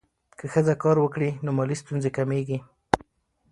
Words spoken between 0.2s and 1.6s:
که ښځه کار وکړي، نو